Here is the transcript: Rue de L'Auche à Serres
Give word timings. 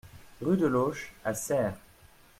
Rue 0.41 0.57
de 0.57 0.65
L'Auche 0.65 1.13
à 1.23 1.35
Serres 1.35 1.77